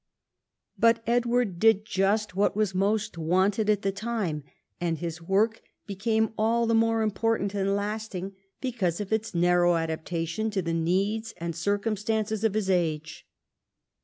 [0.79, 4.43] But Edward did just what was most wanted at the time,
[4.79, 10.49] and his work became all the more important and lasting because of its narrow adaptation
[10.49, 13.27] to the needs and circumstances of his age.